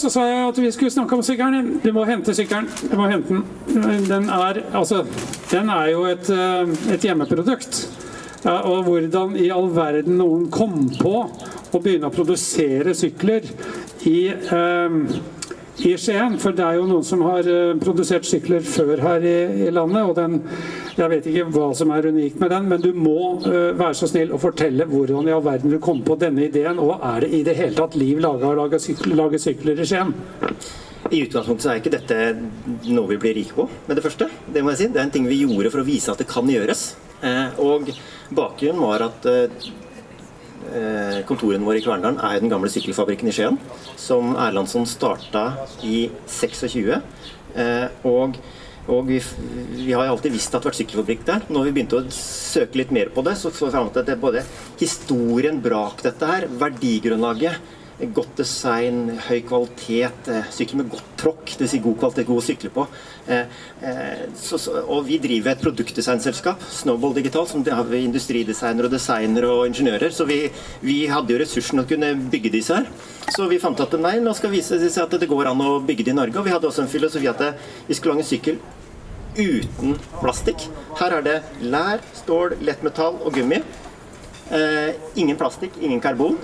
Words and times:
Så 0.00 0.08
sa 0.08 0.22
jeg 0.24 0.44
at 0.48 0.58
vi 0.62 0.70
skulle 0.72 0.92
snakke 0.94 1.12
om 1.12 1.22
sykkelen. 1.24 1.74
Du 1.82 1.90
må 1.92 2.06
hente 2.08 2.32
sykkelen. 2.32 2.70
Du 2.88 2.94
må 2.96 3.08
hente 3.10 3.34
den. 3.34 4.06
Den 4.08 4.30
er, 4.32 4.62
altså, 4.72 5.02
den 5.50 5.68
er 5.68 5.90
jo 5.90 6.06
et, 6.08 6.30
eh, 6.32 6.70
et 6.94 7.04
hjemmeprodukt. 7.04 7.82
Ja, 8.46 8.62
og 8.64 8.86
hvordan 8.86 9.34
i 9.36 9.50
all 9.52 9.68
verden 9.76 10.16
noen 10.16 10.46
kom 10.48 10.86
på 10.96 11.12
å 11.28 11.80
begynne 11.84 12.08
å 12.08 12.14
produsere 12.14 12.94
sykler 12.96 13.44
i, 14.08 14.30
eh, 14.32 14.96
i 15.86 15.94
Skien. 16.00 16.36
For 16.40 16.56
det 16.56 16.64
er 16.66 16.78
jo 16.78 16.86
noen 16.88 17.06
som 17.06 17.22
har 17.26 17.46
eh, 17.48 17.72
produsert 17.80 18.26
sykler 18.28 18.64
før 18.66 19.00
her 19.04 19.24
i, 19.26 19.36
i 19.66 19.70
landet. 19.74 20.02
og 20.02 20.14
den, 20.18 20.40
Jeg 20.96 21.10
vet 21.12 21.28
ikke 21.30 21.46
hva 21.54 21.70
som 21.76 21.92
er 21.94 22.10
unikt 22.10 22.40
med 22.40 22.52
den, 22.52 22.68
men 22.68 22.82
du 22.82 22.90
må 22.92 23.40
uh, 23.46 23.72
være 23.78 23.96
så 23.96 24.10
snill 24.10 24.34
å 24.34 24.40
fortelle 24.42 24.84
hvordan 24.88 25.28
i 25.28 25.34
all 25.34 25.44
verden 25.44 25.72
du 25.72 25.78
kom 25.82 26.02
på 26.04 26.18
denne 26.20 26.46
ideen. 26.48 26.80
Og 26.82 27.00
er 27.00 27.24
det 27.24 27.32
i 27.32 27.42
det 27.46 27.56
hele 27.56 27.78
tatt 27.78 27.96
liv 27.98 28.20
laga 28.20 28.50
å 28.50 28.58
lage 28.58 28.80
sykler, 28.82 29.16
lage 29.22 29.40
sykler 29.40 29.80
i 29.80 29.88
Skien? 29.88 30.12
I 31.10 31.22
utgangspunktet 31.24 31.64
så 31.64 31.70
er 31.72 31.80
ikke 31.80 31.94
dette 31.94 32.18
noe 32.92 33.08
vi 33.10 33.18
blir 33.22 33.38
rike 33.40 33.56
på 33.56 33.64
med 33.88 33.96
det 33.96 34.04
første. 34.04 34.28
Det 34.52 34.62
må 34.62 34.74
jeg 34.74 34.82
si. 34.82 34.90
Det 34.92 35.00
er 35.00 35.08
en 35.08 35.14
ting 35.14 35.28
vi 35.30 35.40
gjorde 35.42 35.72
for 35.72 35.82
å 35.82 35.88
vise 35.88 36.12
at 36.12 36.20
det 36.20 36.28
kan 36.30 36.50
gjøres. 36.50 36.90
Eh, 37.26 37.58
og 37.60 37.88
bakgrunnen 38.36 38.84
var 38.84 39.06
at 39.08 39.26
eh, 39.28 39.70
kontorene 41.28 41.66
våre 41.66 41.80
i 41.80 41.84
Kverndalen 41.84 42.20
er 42.24 42.40
den 42.42 42.52
gamle 42.52 42.70
sykkelfabrikken 42.72 43.30
i 43.30 43.34
Skien, 43.34 43.58
som 43.98 44.34
Erlandsson 44.36 44.86
starta 44.88 45.44
i 45.86 46.08
26. 46.28 47.00
Eh, 47.56 47.86
og 48.08 48.40
og 48.90 49.06
vi, 49.06 49.20
vi, 49.76 49.92
har 49.92 50.08
alltid 50.08 50.32
visst 50.34 50.50
at 50.50 50.56
det 50.56 50.66
har 50.66 50.72
vært 50.72 50.78
sykkelfabrikk 50.80 51.20
der. 51.28 51.44
Når 51.52 51.66
vi 51.66 51.72
begynte 51.76 52.00
å 52.00 52.14
søke 52.14 52.80
litt 52.80 52.94
mer 52.94 53.12
på 53.14 53.22
det, 53.22 53.36
så 53.38 53.52
så 53.54 53.68
vi 53.70 53.78
at 53.78 53.98
det 54.08 54.16
både 54.18 54.42
historien 54.80 55.60
brak 55.62 56.00
dette 56.02 56.26
her, 56.26 56.48
verdigrunnlaget, 56.58 57.60
godt 58.14 58.38
design, 58.40 59.18
høy 59.28 59.40
kvalitet, 59.46 60.28
sykler 60.54 60.80
med 60.80 60.90
godt 60.92 61.10
tråkk, 61.20 61.52
dvs. 61.58 61.70
Si 61.74 61.80
god 61.84 61.98
kvalitet, 62.00 62.26
god 62.28 62.40
å 62.40 62.44
sykle 62.44 62.70
på. 62.74 62.86
Eh, 63.30 63.60
eh, 63.86 64.82
og 64.86 65.04
vi 65.08 65.18
driver 65.22 65.52
et 65.52 65.62
produktdesignselskap, 65.62 66.64
Snowball 66.80 67.14
Digital, 67.18 67.46
som 67.50 67.64
har 67.66 67.86
vi 67.90 68.02
industridesignere 68.06 68.88
og 68.88 68.94
designere 68.94 69.52
og 69.52 69.66
ingeniører. 69.70 70.14
Så 70.14 70.26
vi, 70.28 70.42
vi 70.84 71.00
hadde 71.10 71.34
jo 71.34 71.40
ressursen 71.42 71.82
å 71.82 71.88
kunne 71.88 72.14
bygge 72.32 72.54
disse 72.56 72.80
her. 72.80 72.90
Så 73.30 73.46
vi 73.50 73.60
fant 73.62 73.80
at 73.80 73.96
nei, 74.00 74.16
nå 74.24 74.34
skal 74.36 74.54
vise 74.54 74.80
seg 74.80 75.04
at 75.04 75.20
det 75.20 75.30
går 75.30 75.52
an 75.52 75.64
å 75.64 75.78
bygge 75.84 76.08
det 76.08 76.14
i 76.14 76.20
Norge. 76.20 76.40
Og 76.40 76.48
vi 76.48 76.54
hadde 76.54 76.70
også 76.70 76.86
en 76.86 76.92
filosofi 76.92 77.30
at 77.30 77.44
vi 77.86 77.96
skulle 77.96 78.16
lage 78.16 78.26
en 78.26 78.32
sykkel 78.32 78.60
uten 79.36 79.98
plastikk. 80.18 80.66
Her 80.98 81.20
er 81.20 81.26
det 81.26 81.36
lær, 81.62 82.02
stål, 82.18 82.56
lettmetall 82.66 83.20
og 83.22 83.36
gummi. 83.36 83.60
Eh, 84.50 84.96
ingen 85.20 85.38
plastikk, 85.38 85.76
ingen 85.80 86.02
karbon. 86.02 86.38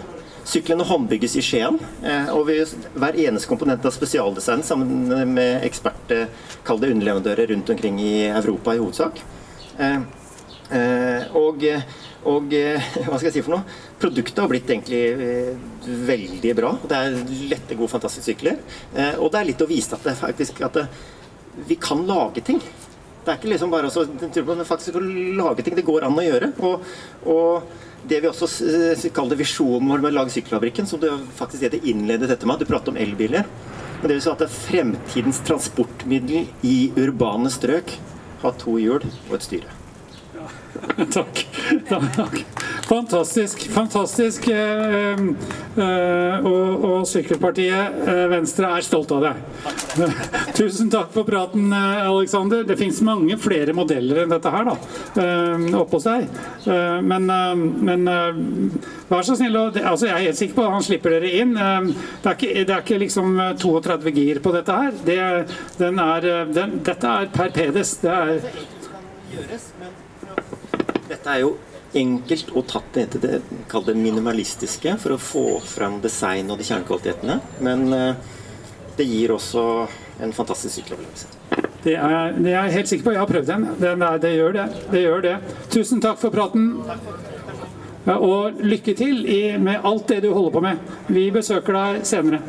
Syklene 0.46 0.84
håndbygges 0.86 1.34
i 1.40 1.42
Skien, 1.42 1.78
eh, 2.06 2.28
og 2.30 2.44
vi, 2.46 2.60
hver 2.94 3.16
eneste 3.18 3.48
komponent 3.50 3.82
av 3.86 3.94
spesialdesign 3.94 4.62
sammen 4.62 5.32
med 5.34 5.64
eksperter, 5.66 6.28
kall 6.66 6.78
det 6.78 6.92
underleverandører 6.94 7.50
rundt 7.50 7.72
omkring 7.74 7.98
i 7.98 8.28
Europa 8.28 8.76
i 8.76 8.78
hovedsak. 8.78 9.18
Eh, 9.82 9.96
eh, 10.78 11.34
og, 11.34 11.66
og 12.30 12.54
hva 12.54 13.18
skal 13.18 13.26
jeg 13.26 13.34
si 13.40 13.42
for 13.42 13.56
noe? 13.56 13.74
Produktet 13.98 14.38
har 14.38 14.52
blitt 14.52 14.70
egentlig 14.70 15.02
veldig 16.12 16.54
bra. 16.60 16.72
Det 16.86 17.00
er 17.00 17.18
lette, 17.50 17.74
gode, 17.74 17.90
fantastiske 17.96 18.30
sykler. 18.30 18.60
Og 19.16 19.30
det 19.32 19.40
er 19.40 19.48
litt 19.48 19.64
å 19.64 19.68
vise 19.70 19.96
at 19.96 20.04
det 20.04 20.14
faktisk 20.20 20.60
at 20.66 20.78
vi 21.66 21.78
kan 21.80 22.04
lage 22.06 22.44
ting. 22.44 22.60
Det 23.24 23.32
er 23.32 23.40
ikke 23.40 23.50
liksom 23.50 23.72
bare 23.72 23.88
å 23.90 24.04
lage 25.40 25.64
ting. 25.66 25.74
Det 25.74 25.86
går 25.86 26.06
an 26.06 26.20
å 26.20 26.26
gjøre. 26.26 26.52
Og, 26.68 26.84
og 27.32 27.95
det 28.08 28.20
vi 28.22 28.30
også 28.30 29.10
kaller 29.14 29.38
visjonen 29.38 29.90
vår 29.90 30.02
med 30.04 30.12
å 30.12 30.18
lage 30.20 30.34
sykkelfabrikken, 30.34 30.88
som 30.88 31.02
det 31.02 31.12
faktisk 31.38 31.64
det 31.64 31.76
det 31.76 31.88
innledet 31.90 32.30
dette 32.30 32.48
med. 32.48 32.60
Du 32.60 32.68
pratet 32.68 32.92
om 32.92 33.00
elbiler. 33.00 33.48
Men 34.00 34.10
det 34.10 34.18
vil 34.18 34.24
si 34.26 34.32
at 34.32 34.42
det 34.42 34.50
er 34.50 34.58
fremtidens 34.58 35.40
transportmiddel 35.46 36.46
i 36.66 36.76
urbane 37.00 37.50
strøk 37.52 37.96
har 38.42 38.56
to 38.60 38.76
hjul 38.80 39.02
og 39.02 39.34
et 39.38 39.46
styre. 39.46 39.76
Takk. 41.16 41.46
Takk. 41.88 42.42
Fantastisk. 42.86 43.64
Fantastisk. 43.72 44.48
Eh, 44.48 45.22
eh, 45.76 46.46
og, 46.46 46.84
og 46.86 47.08
Sykkelpartiet 47.10 48.04
eh, 48.06 48.22
Venstre 48.30 48.70
er 48.76 48.84
stolt 48.86 49.10
av 49.16 49.24
deg. 49.24 49.40
Tusen 50.58 50.92
takk 50.92 51.10
for 51.14 51.26
praten, 51.26 51.72
Aleksander. 51.72 52.62
Det 52.68 52.78
fins 52.78 53.00
mange 53.06 53.38
flere 53.42 53.74
modeller 53.76 54.22
enn 54.22 54.34
dette 54.36 54.52
her 54.52 54.68
da, 54.68 54.76
oppe 55.18 55.98
hos 55.98 56.06
deg. 56.06 56.26
Men, 57.06 57.26
men 57.86 58.08
vær 59.08 59.26
så 59.26 59.36
snill 59.38 59.56
altså 59.58 60.08
Jeg 60.08 60.14
er 60.14 60.24
helt 60.28 60.38
sikker 60.38 60.58
på 60.58 60.64
at 60.66 60.74
han 60.76 60.86
slipper 60.86 61.16
dere 61.16 61.32
inn. 61.40 61.54
Det 61.56 62.30
er 62.30 62.38
ikke, 62.38 62.52
det 62.62 62.74
er 62.74 62.84
ikke 62.84 63.00
liksom 63.04 63.36
32 63.62 64.14
gir 64.16 64.42
på 64.44 64.54
dette 64.56 64.78
her. 64.80 64.96
Det, 65.06 65.18
er, 65.18 66.28
den, 66.52 66.78
dette 66.86 67.12
er 67.20 67.30
per 67.34 67.54
pedes. 67.54 67.96
Det 68.02 68.12
er 68.12 68.40
dette 71.06 71.30
er 71.30 71.42
jo 71.44 71.56
enkelt 71.96 72.50
og 72.56 72.66
tatt 72.68 72.88
det 72.96 73.04
til 73.14 73.22
det, 73.22 73.40
det 73.86 73.94
minimalistiske 73.96 74.96
for 75.00 75.14
å 75.14 75.20
få 75.22 75.44
fram 75.64 76.00
design 76.04 76.50
og 76.50 76.60
de 76.60 76.66
kjernekvalitetene. 76.68 77.38
Men 77.64 77.86
det 78.96 79.06
gir 79.08 79.34
også 79.34 79.62
en 80.24 80.32
fantastisk 80.32 80.78
sykkelopplevelse. 80.78 81.28
Det 81.86 81.94
er, 81.94 82.32
det 82.34 82.50
er 82.50 82.64
jeg 82.66 82.72
helt 82.80 82.88
sikker 82.90 83.04
på. 83.06 83.12
Jeg 83.14 83.22
har 83.22 83.28
prøvd 83.30 83.46
den. 83.46 83.66
Det, 83.78 83.92
det, 84.22 84.32
gjør 84.34 84.56
det. 84.56 84.64
det 84.90 85.02
gjør 85.04 85.20
det. 85.22 85.34
Tusen 85.70 86.00
takk 86.02 86.18
for 86.18 86.34
praten. 86.34 86.72
Og 88.06 88.58
lykke 88.62 88.94
til 88.98 89.22
i, 89.30 89.40
med 89.58 89.86
alt 89.86 90.08
det 90.10 90.24
du 90.24 90.32
holder 90.32 90.50
på 90.56 90.64
med. 90.66 90.90
Vi 91.14 91.28
besøker 91.34 91.78
deg 91.78 92.02
senere. 92.06 92.42